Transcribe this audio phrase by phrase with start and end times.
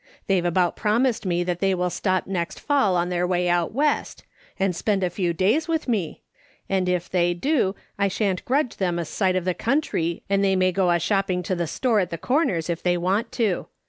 [0.25, 4.23] They've about promised me that they will stop next fall on their way out West,
[4.59, 6.23] and spend a few days with me,
[6.67, 10.55] and if they do I shan't grudge them a sight of the country and they
[10.55, 13.67] may go a shopping to the store at the Corners if they want to.